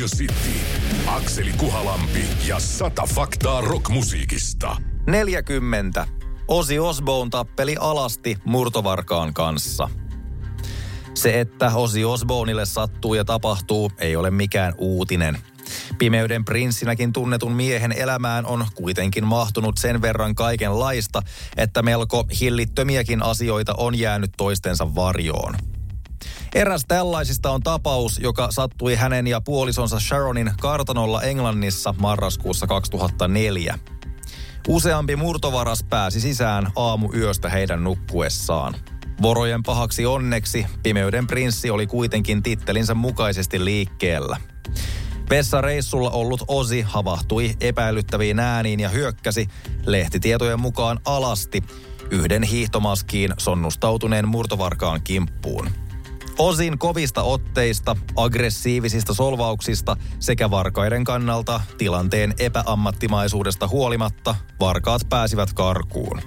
Radio 0.00 0.16
City, 0.16 0.60
Akseli 1.06 1.52
Kuhalampi 1.52 2.24
ja 2.46 2.58
sata 2.58 3.02
faktaa 3.14 3.60
rockmusiikista. 3.60 4.76
40. 5.06 6.06
Ozzy 6.48 6.78
Osbourne 6.78 7.30
tappeli 7.30 7.76
alasti 7.80 8.38
murtovarkaan 8.44 9.34
kanssa. 9.34 9.90
Se, 11.14 11.40
että 11.40 11.74
Ozzy 11.74 12.04
Osbourneille 12.04 12.66
sattuu 12.66 13.14
ja 13.14 13.24
tapahtuu, 13.24 13.92
ei 13.98 14.16
ole 14.16 14.30
mikään 14.30 14.74
uutinen. 14.78 15.38
Pimeyden 15.98 16.44
prinssinäkin 16.44 17.12
tunnetun 17.12 17.52
miehen 17.52 17.92
elämään 17.92 18.46
on 18.46 18.66
kuitenkin 18.74 19.26
mahtunut 19.26 19.78
sen 19.78 20.02
verran 20.02 20.34
kaikenlaista, 20.34 21.22
että 21.56 21.82
melko 21.82 22.26
hillittömiäkin 22.40 23.22
asioita 23.22 23.74
on 23.76 23.98
jäänyt 23.98 24.30
toistensa 24.36 24.94
varjoon. 24.94 25.54
Eräs 26.54 26.84
tällaisista 26.88 27.50
on 27.50 27.62
tapaus, 27.62 28.18
joka 28.18 28.48
sattui 28.50 28.94
hänen 28.94 29.26
ja 29.26 29.40
puolisonsa 29.40 30.00
Sharonin 30.00 30.52
kartanolla 30.60 31.22
Englannissa 31.22 31.94
marraskuussa 31.98 32.66
2004. 32.66 33.78
Useampi 34.68 35.16
murtovaras 35.16 35.84
pääsi 35.90 36.20
sisään 36.20 36.72
aamu 36.76 37.10
yöstä 37.14 37.48
heidän 37.48 37.84
nukkuessaan. 37.84 38.74
Vorojen 39.22 39.62
pahaksi 39.62 40.06
onneksi 40.06 40.66
pimeyden 40.82 41.26
prinssi 41.26 41.70
oli 41.70 41.86
kuitenkin 41.86 42.42
tittelinsä 42.42 42.94
mukaisesti 42.94 43.64
liikkeellä. 43.64 44.36
Vessareissulla 45.30 46.10
ollut 46.10 46.44
Osi 46.48 46.82
havahtui 46.82 47.54
epäilyttäviin 47.60 48.38
ääniin 48.38 48.80
ja 48.80 48.88
hyökkäsi 48.88 49.48
lehtitietojen 49.86 50.60
mukaan 50.60 51.00
alasti 51.04 51.62
yhden 52.10 52.42
hiihtomaskiin 52.42 53.34
sonnustautuneen 53.38 54.28
murtovarkaan 54.28 55.00
kimppuun. 55.02 55.70
Osin 56.40 56.78
kovista 56.78 57.22
otteista, 57.22 57.96
aggressiivisista 58.16 59.14
solvauksista 59.14 59.96
sekä 60.18 60.50
varkaiden 60.50 61.04
kannalta 61.04 61.60
tilanteen 61.78 62.34
epäammattimaisuudesta 62.38 63.68
huolimatta 63.68 64.34
varkaat 64.60 65.02
pääsivät 65.08 65.52
karkuun. 65.52 66.20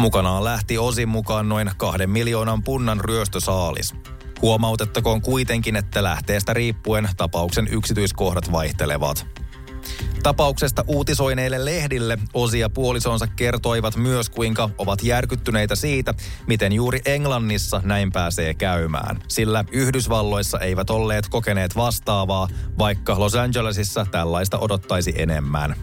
Mukanaan 0.00 0.44
lähti 0.44 0.78
Osin 0.78 1.08
mukaan 1.08 1.48
noin 1.48 1.70
kahden 1.76 2.10
miljoonan 2.10 2.62
punnan 2.62 3.00
ryöstösaalis. 3.00 3.94
Huomautettakoon 4.42 5.22
kuitenkin, 5.22 5.76
että 5.76 6.02
lähteestä 6.02 6.52
riippuen 6.52 7.08
tapauksen 7.16 7.68
yksityiskohdat 7.70 8.52
vaihtelevat. 8.52 9.26
Tapauksesta 10.22 10.84
uutisoineille 10.86 11.64
lehdille 11.64 12.18
Osi 12.34 12.58
ja 12.58 12.70
puolisonsa 12.70 13.26
kertoivat 13.26 13.96
myös, 13.96 14.30
kuinka 14.30 14.70
ovat 14.78 15.02
järkyttyneitä 15.02 15.74
siitä, 15.74 16.14
miten 16.46 16.72
juuri 16.72 17.00
Englannissa 17.04 17.80
näin 17.84 18.12
pääsee 18.12 18.54
käymään. 18.54 19.18
Sillä 19.28 19.64
Yhdysvalloissa 19.72 20.58
eivät 20.58 20.90
olleet 20.90 21.28
kokeneet 21.28 21.76
vastaavaa, 21.76 22.48
vaikka 22.78 23.18
Los 23.18 23.34
Angelesissa 23.34 24.06
tällaista 24.10 24.58
odottaisi 24.58 25.12
enemmän. 25.16 25.74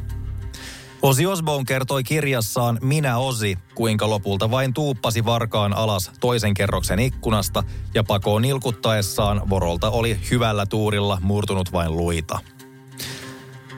Osi 1.01 1.25
Osbourne 1.25 1.65
kertoi 1.65 2.03
kirjassaan 2.03 2.77
Minä 2.81 3.17
Osi, 3.17 3.57
kuinka 3.75 4.09
lopulta 4.09 4.51
vain 4.51 4.73
tuuppasi 4.73 5.25
varkaan 5.25 5.73
alas 5.73 6.11
toisen 6.19 6.53
kerroksen 6.53 6.99
ikkunasta 6.99 7.63
ja 7.93 8.03
pakoon 8.03 8.41
nilkuttaessaan 8.41 9.49
vorolta 9.49 9.89
oli 9.89 10.19
hyvällä 10.31 10.65
tuurilla 10.65 11.17
murtunut 11.21 11.73
vain 11.73 11.97
luita. 11.97 12.39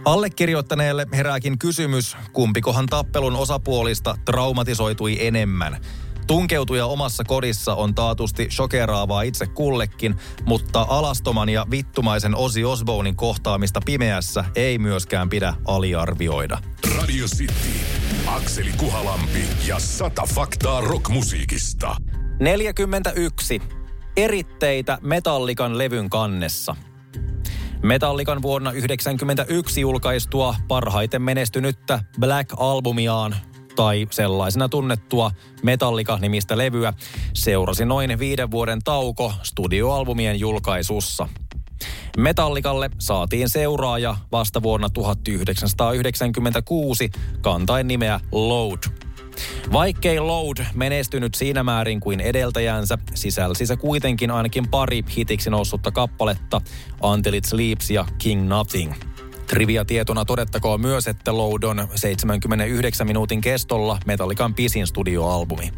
Allekirjoittaneelle 0.06 1.08
herääkin 1.14 1.60
kysymys, 1.60 2.18
kumpikohan 2.34 2.86
tappelun 2.86 3.36
osapuolista 3.36 4.18
traumatisoitui 4.26 5.28
enemmän. 5.28 5.78
Tunkeutuja 6.28 6.86
omassa 6.86 7.24
kodissa 7.24 7.76
on 7.76 7.96
taatusti 7.96 8.48
shokeraavaa 8.52 9.22
itse 9.22 9.48
kullekin, 9.48 10.16
mutta 10.46 10.86
alastoman 10.90 11.50
ja 11.50 11.66
vittumaisen 11.72 12.36
Osi 12.36 12.64
Osbournin 12.64 13.16
kohtaamista 13.16 13.80
pimeässä 13.86 14.46
ei 14.56 14.78
myöskään 14.78 15.30
pidä 15.30 15.54
aliarvioida. 15.66 16.58
Radio 16.98 17.26
City, 17.26 17.54
Akseli 18.28 18.72
Kuhalampi 18.78 19.44
ja 19.68 19.80
sata 19.80 20.24
faktaa 20.36 20.82
rockmusiikista. 20.82 21.96
41. 22.40 23.62
Eritteitä 24.18 24.98
Metallikan 25.02 25.78
levyn 25.78 26.10
kannessa. 26.10 26.76
Metallikan 27.84 28.42
vuonna 28.42 28.70
1991 28.70 29.82
julkaistua 29.82 30.56
parhaiten 30.68 31.22
menestynyttä 31.22 32.00
Black 32.20 32.54
Albumiaan 32.58 33.36
tai 33.76 34.08
sellaisena 34.12 34.70
tunnettua 34.70 35.32
Metallica-nimistä 35.64 36.58
levyä 36.58 36.94
seurasi 37.34 37.86
noin 37.86 38.20
viiden 38.20 38.52
vuoden 38.52 38.80
tauko 38.84 39.34
studioalbumien 39.44 40.40
julkaisussa. 40.40 41.30
Metallikalle 42.18 42.90
saatiin 43.00 43.50
seuraaja 43.50 44.16
vasta 44.32 44.64
vuonna 44.64 44.90
1996 44.90 47.10
kantain 47.42 47.88
nimeä 47.88 48.20
Load. 48.32 49.03
Vaikkei 49.72 50.20
Load 50.20 50.66
menestynyt 50.74 51.36
siinä 51.36 51.64
määrin 51.64 52.00
kuin 52.00 52.20
edeltäjänsä, 52.20 52.98
sisälsi 53.14 53.66
se 53.66 53.76
kuitenkin 53.78 54.32
ainakin 54.32 54.68
pari 54.68 55.04
hitiksi 55.18 55.50
noussutta 55.50 55.92
kappaletta, 55.92 56.62
Until 57.04 57.34
It 57.34 57.46
Sleeps 57.46 57.92
ja 57.92 58.06
King 58.18 58.48
Nothing. 58.48 58.94
Trivia 59.48 59.86
tietona 59.86 60.26
todettakoon 60.26 60.82
myös, 60.82 61.08
että 61.08 61.38
Load 61.38 61.64
on 61.64 61.88
79 61.96 63.08
minuutin 63.08 63.42
kestolla 63.42 64.00
Metallican 64.06 64.54
pisin 64.54 64.88
studioalbumi. 64.88 65.74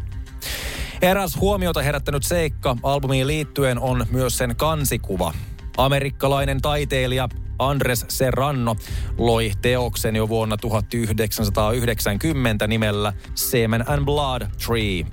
Eräs 1.02 1.36
huomiota 1.36 1.82
herättänyt 1.82 2.22
seikka 2.22 2.76
albumiin 2.82 3.26
liittyen 3.26 3.78
on 3.78 4.06
myös 4.10 4.38
sen 4.38 4.56
kansikuva. 4.56 5.32
Amerikkalainen 5.76 6.62
taiteilija 6.62 7.28
Andres 7.58 8.04
Serrano 8.08 8.76
loi 9.18 9.52
teoksen 9.62 10.16
jo 10.16 10.28
vuonna 10.28 10.56
1990 10.56 12.66
nimellä 12.66 13.12
Semen 13.34 13.90
and 13.90 14.04
Blood 14.04 14.42
Tree. 14.66 15.04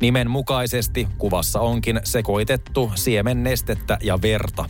Nimen 0.00 0.30
mukaisesti 0.30 1.08
kuvassa 1.18 1.60
onkin 1.60 2.00
sekoitettu 2.04 2.92
siemennestettä 2.94 3.98
ja 4.02 4.18
verta. 4.22 4.64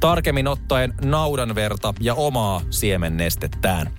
Tarkemmin 0.00 0.48
ottaen 0.48 0.94
naudanverta 1.04 1.94
ja 2.00 2.14
omaa 2.14 2.60
siemennestettään. 2.70 3.90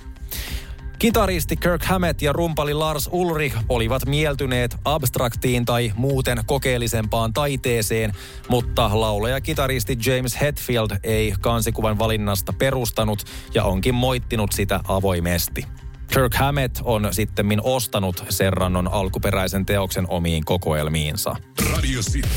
Kitaristi 1.00 1.58
Kirk 1.58 1.84
Hammett 1.84 2.22
ja 2.22 2.34
rumpali 2.34 2.74
Lars 2.74 3.10
Ulrich 3.12 3.58
olivat 3.70 4.06
mieltyneet 4.06 4.78
abstraktiin 4.86 5.66
tai 5.66 5.92
muuten 5.96 6.38
kokeellisempaan 6.46 7.34
taiteeseen, 7.34 8.14
mutta 8.50 8.90
laulaja 8.94 9.42
kitaristi 9.42 9.98
James 10.06 10.42
Hetfield 10.42 10.90
ei 11.04 11.34
kansikuvan 11.42 12.00
valinnasta 12.00 12.54
perustanut 12.54 13.24
ja 13.54 13.64
onkin 13.64 13.96
moittinut 13.96 14.52
sitä 14.52 14.80
avoimesti. 14.88 15.66
Kirk 16.14 16.36
Hammett 16.36 16.80
on 16.84 17.08
sittemmin 17.12 17.62
ostanut 17.64 18.24
Serrannon 18.30 18.88
alkuperäisen 18.88 19.66
teoksen 19.66 20.06
omiin 20.10 20.46
kokoelmiinsa. 20.46 21.36
Radio 21.74 22.02
City, 22.02 22.28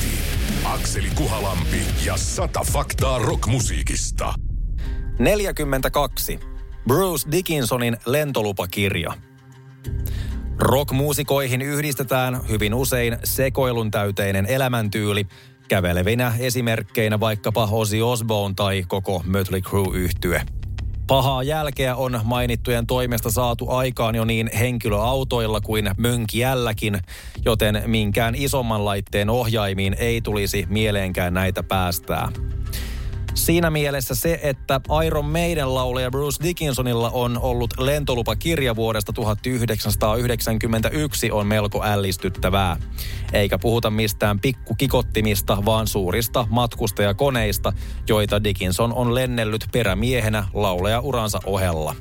Akseli 0.65 1.11
Kuhalampi 1.15 1.81
ja 2.05 2.17
sata 2.17 2.61
faktaa 2.73 3.19
rockmusiikista. 3.19 4.35
42. 5.19 6.52
Bruce 6.89 7.29
Dickinsonin 7.33 7.97
lentolupakirja. 8.07 9.13
Rockmuusikoihin 10.59 11.63
yhdistetään 11.63 12.49
hyvin 12.49 12.75
usein 12.75 13.17
sekoilun 13.25 13.91
täyteinen 13.91 14.47
elämäntyyli, 14.47 15.27
kävelevinä 15.69 16.33
esimerkkeinä 16.39 17.21
vaikkapa 17.21 17.69
Ozzy 17.71 18.01
Osbourne 18.01 18.55
tai 18.57 18.85
koko 18.89 19.23
Mötley 19.27 19.61
Crue-yhtye. 19.61 20.43
Pahaa 21.07 21.43
jälkeä 21.43 21.97
on 21.97 22.21
mainittujen 22.25 22.87
toimesta 22.87 23.31
saatu 23.31 23.71
aikaan 23.71 24.15
jo 24.15 24.25
niin 24.25 24.51
henkilöautoilla 24.59 25.61
kuin 25.61 25.91
mönkiälläkin, 25.97 27.01
joten 27.45 27.83
minkään 27.87 28.35
isomman 28.35 28.85
laitteen 28.85 29.31
ohjaimiin 29.31 29.97
ei 29.99 30.21
tulisi 30.21 30.67
mieleenkään 30.69 31.35
näitä 31.35 31.63
päästää. 31.63 32.29
Siinä 33.35 33.71
mielessä 33.71 34.15
se, 34.15 34.41
että 34.43 34.81
Iron 35.07 35.25
Maiden 35.25 35.75
laulaja 35.75 36.11
Bruce 36.11 36.43
Dickinsonilla 36.43 37.11
on 37.11 37.39
ollut 37.39 37.75
lentolupakirja 37.79 38.77
vuodesta 38.77 39.13
1991 39.13 41.31
on 41.31 41.47
melko 41.47 41.85
ällistyttävää. 41.85 42.77
Eikä 43.33 43.59
puhuta 43.59 43.91
mistään 43.91 44.41
pikkukikottimista, 44.41 45.65
vaan 45.65 45.87
suurista 45.87 46.47
matkustajakoneista, 46.51 47.73
joita 48.09 48.45
Dickinson 48.45 48.95
on 48.95 49.15
lennellyt 49.15 49.67
perämiehenä 49.73 50.47
laulaja 50.55 51.01
uransa 51.01 51.41
ohella. 51.47 51.95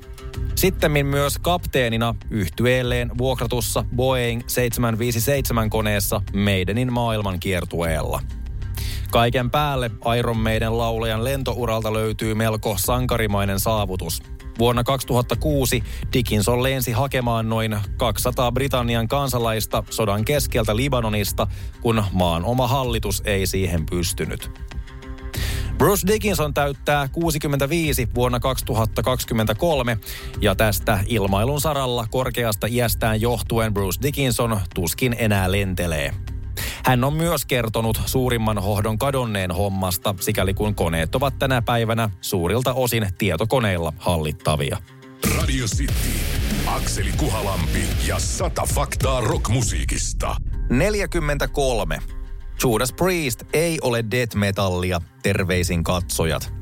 Sitten 0.56 1.06
myös 1.06 1.38
kapteenina 1.38 2.16
yhtyeelleen 2.30 3.12
vuokratussa 3.18 3.86
Boeing 3.96 4.42
757 4.48 5.70
koneessa 5.70 6.22
Maidenin 6.34 6.94
maailman 6.94 7.40
kiertueella. 7.40 8.22
Kaiken 9.12 9.52
päälle 9.52 9.92
Iron 10.18 10.38
Maiden 10.38 10.78
laulajan 10.78 11.24
lentouralta 11.24 11.94
löytyy 11.94 12.34
melko 12.34 12.76
sankarimainen 12.80 13.60
saavutus. 13.60 14.24
Vuonna 14.60 14.84
2006 14.84 15.84
Dickinson 16.14 16.64
lensi 16.64 16.92
hakemaan 16.92 17.50
noin 17.50 17.78
200 17.98 18.52
Britannian 18.52 19.08
kansalaista 19.08 19.84
sodan 19.90 20.26
keskeltä 20.26 20.76
Libanonista, 20.76 21.48
kun 21.82 22.04
maan 22.12 22.46
oma 22.46 22.68
hallitus 22.68 23.22
ei 23.26 23.48
siihen 23.48 23.86
pystynyt. 23.86 24.52
Bruce 25.78 26.08
Dickinson 26.08 26.54
täyttää 26.54 27.08
65 27.08 28.08
vuonna 28.16 28.40
2023 28.40 29.98
ja 30.42 30.56
tästä 30.56 31.00
ilmailun 31.08 31.62
saralla 31.62 32.08
korkeasta 32.12 32.68
iästään 32.68 33.22
johtuen 33.22 33.74
Bruce 33.74 34.02
Dickinson 34.02 34.60
tuskin 34.76 35.16
enää 35.20 35.52
lentelee. 35.52 36.14
Hän 36.86 37.04
on 37.04 37.14
myös 37.14 37.46
kertonut 37.46 38.02
suurimman 38.06 38.58
hohdon 38.58 38.98
kadonneen 38.98 39.52
hommasta, 39.52 40.16
sikäli 40.20 40.54
kun 40.54 40.76
koneet 40.76 41.16
ovat 41.16 41.40
tänä 41.40 41.62
päivänä 41.62 42.10
suurilta 42.22 42.74
osin 42.74 43.08
tietokoneilla 43.18 43.94
hallittavia. 43.98 44.78
Radio 45.38 45.66
City, 45.66 45.94
Akseli 46.66 47.12
Kuhalampi 47.18 47.84
ja 48.08 48.20
sata 48.20 48.64
faktaa 48.74 49.22
rockmusiikista. 49.22 50.36
43. 50.70 52.00
Judas 52.64 52.94
Priest 52.94 53.44
ei 53.54 53.78
ole 53.82 54.06
death 54.12 54.36
metallia, 54.36 55.02
terveisin 55.24 55.84
katsojat. 55.84 56.61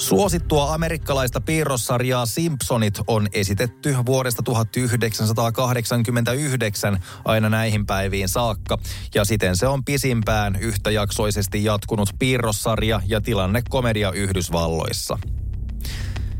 Suosittua 0.00 0.74
amerikkalaista 0.74 1.40
piirrossarjaa 1.40 2.26
Simpsonit 2.26 3.00
on 3.06 3.28
esitetty 3.32 3.96
vuodesta 4.06 4.42
1989 4.42 6.98
aina 7.24 7.48
näihin 7.48 7.86
päiviin 7.86 8.28
saakka, 8.28 8.78
ja 9.14 9.24
siten 9.24 9.56
se 9.56 9.66
on 9.66 9.84
pisimpään 9.84 10.56
yhtäjaksoisesti 10.56 11.64
jatkunut 11.64 12.08
piirrossarja 12.18 13.00
ja 13.06 13.20
tilannekomedia 13.20 14.12
Yhdysvalloissa. 14.12 15.18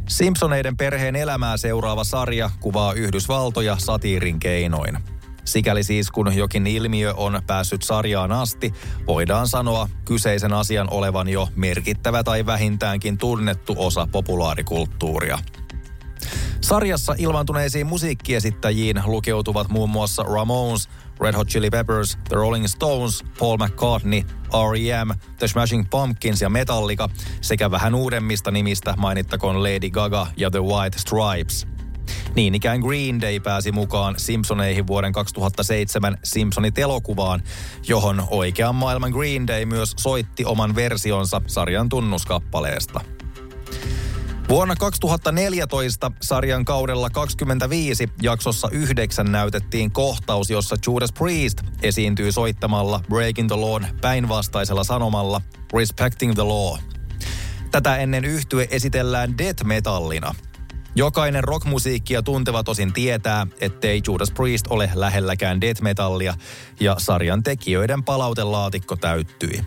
Simpsoneiden 0.09 0.77
perheen 0.77 1.17
elämää 1.17 1.57
seuraava 1.57 2.05
sarja 2.05 2.51
kuvaa 2.61 2.93
Yhdysvaltoja 2.93 3.77
satiirin 3.79 4.39
keinoin. 4.39 5.20
Sikäli 5.51 5.83
siis 5.83 6.11
kun 6.11 6.37
jokin 6.37 6.67
ilmiö 6.67 7.15
on 7.15 7.43
päässyt 7.47 7.83
sarjaan 7.83 8.33
asti, 8.33 8.75
voidaan 9.07 9.49
sanoa 9.49 9.89
kyseisen 10.05 10.53
asian 10.53 10.91
olevan 10.91 11.29
jo 11.29 11.49
merkittävä 11.57 12.23
tai 12.23 12.47
vähintäänkin 12.47 13.19
tunnettu 13.19 13.75
osa 13.79 14.09
populaarikulttuuria. 14.13 15.39
Sarjassa 16.61 17.15
ilmantuneisiin 17.19 17.87
musiikkiesittäjiin 17.87 19.03
lukeutuvat 19.07 19.69
muun 19.69 19.91
muassa 19.91 20.23
Ramones, 20.23 20.89
Red 21.21 21.35
Hot 21.35 21.49
Chili 21.49 21.71
Peppers, 21.71 22.19
The 22.29 22.37
Rolling 22.37 22.67
Stones, 22.67 23.25
Paul 23.39 23.57
McCartney, 23.57 24.23
R.E.M., 24.73 25.11
The 25.39 25.49
Smashing 25.49 25.87
Pumpkins 25.91 26.43
ja 26.43 26.51
Metallica 26.51 27.09
sekä 27.41 27.71
vähän 27.71 27.95
uudemmista 27.95 28.51
nimistä 28.51 28.95
mainittakoon 28.99 29.63
Lady 29.63 29.91
Gaga 29.91 30.27
ja 30.37 30.51
The 30.51 30.63
White 30.63 30.99
Stripes– 30.99 31.67
niin 32.35 32.55
ikään 32.55 32.81
Green 32.81 33.21
Day 33.21 33.41
pääsi 33.41 33.73
mukaan 33.73 34.15
Simpsoneihin 34.19 34.87
vuoden 34.87 35.13
2007 35.13 36.19
Simpsonit-elokuvaan, 36.25 37.43
johon 37.89 38.23
oikean 38.31 38.75
maailman 38.75 39.11
Green 39.11 39.47
Day 39.47 39.65
myös 39.65 39.95
soitti 39.97 40.45
oman 40.45 40.75
versionsa 40.75 41.43
sarjan 41.47 41.89
tunnuskappaleesta. 41.89 43.01
Vuonna 44.49 44.77
2014 44.77 46.13
sarjan 46.23 46.65
kaudella 46.65 47.11
25 47.11 48.09
jaksossa 48.23 48.69
9 48.73 49.33
näytettiin 49.33 49.93
kohtaus, 49.93 50.51
jossa 50.51 50.77
Judas 50.87 51.13
Priest 51.13 51.61
esiintyy 51.83 52.33
soittamalla 52.33 53.01
Breaking 53.09 53.49
the 53.49 53.57
Lawn 53.57 53.87
päinvastaisella 54.01 54.85
sanomalla 54.85 55.41
Respecting 55.73 56.35
the 56.35 56.43
Law. 56.43 56.79
Tätä 57.71 57.97
ennen 57.97 58.25
yhtye 58.25 58.69
esitellään 58.71 59.39
death 59.39 59.65
metallina– 59.65 60.35
Jokainen 60.95 61.45
rockmusiikkia 61.45 62.23
tunteva 62.23 62.63
tosin 62.63 62.93
tietää, 62.93 63.47
ettei 63.61 64.03
Judas 64.07 64.31
Priest 64.31 64.67
ole 64.71 64.91
lähelläkään 64.95 65.61
death 65.61 65.83
metallia 65.83 66.35
ja 66.81 66.97
sarjan 66.99 67.43
tekijöiden 67.43 68.05
palautelaatikko 68.05 68.97
täyttyi. 68.97 69.61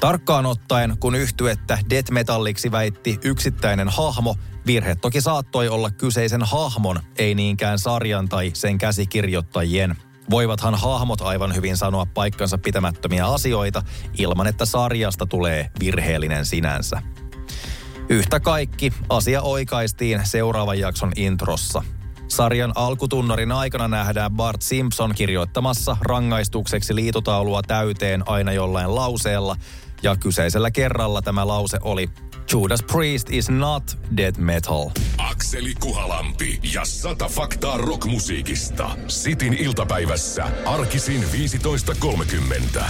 Tarkkaan 0.00 0.46
ottaen, 0.46 0.96
kun 1.00 1.14
yhtyettä 1.14 1.78
death 1.90 2.10
metalliksi 2.10 2.72
väitti 2.72 3.18
yksittäinen 3.24 3.88
hahmo, 3.88 4.36
virhe 4.66 4.94
toki 4.94 5.20
saattoi 5.20 5.68
olla 5.68 5.90
kyseisen 5.90 6.42
hahmon, 6.42 7.00
ei 7.18 7.34
niinkään 7.34 7.78
sarjan 7.78 8.28
tai 8.28 8.50
sen 8.54 8.78
käsikirjoittajien. 8.78 9.96
Voivathan 10.30 10.74
hahmot 10.74 11.20
aivan 11.20 11.54
hyvin 11.54 11.76
sanoa 11.76 12.06
paikkansa 12.06 12.58
pitämättömiä 12.58 13.26
asioita 13.26 13.82
ilman, 14.18 14.46
että 14.46 14.64
sarjasta 14.64 15.26
tulee 15.26 15.70
virheellinen 15.80 16.46
sinänsä. 16.46 17.02
Yhtä 18.08 18.40
kaikki 18.40 18.92
asia 19.08 19.42
oikaistiin 19.42 20.20
seuraavan 20.24 20.78
jakson 20.78 21.12
introssa. 21.16 21.82
Sarjan 22.28 22.72
alkutunnarin 22.74 23.52
aikana 23.52 23.88
nähdään 23.88 24.32
Bart 24.32 24.62
Simpson 24.62 25.14
kirjoittamassa 25.14 25.96
rangaistukseksi 26.00 26.94
liitotaulua 26.94 27.62
täyteen 27.62 28.28
aina 28.28 28.52
jollain 28.52 28.94
lauseella, 28.94 29.56
ja 30.02 30.16
kyseisellä 30.16 30.70
kerralla 30.70 31.22
tämä 31.22 31.46
lause 31.46 31.78
oli 31.82 32.08
Judas 32.52 32.82
Priest 32.82 33.30
is 33.30 33.50
not 33.50 33.98
dead 34.16 34.34
metal. 34.38 34.90
Akseli 35.18 35.74
Kuhalampi 35.80 36.60
ja 36.74 36.84
sata 36.84 37.28
faktaa 37.28 37.76
rockmusiikista. 37.76 38.90
Sitin 39.08 39.54
iltapäivässä 39.54 40.44
arkisin 40.66 41.22
15.30. 41.22 42.80